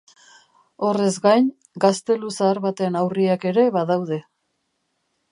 [0.85, 1.49] Horrez gain,
[1.85, 4.19] gaztelu zahar baten aurriak ere badaude.